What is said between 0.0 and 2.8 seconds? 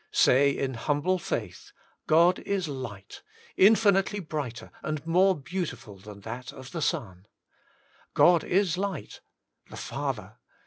Say, in humble faith, God is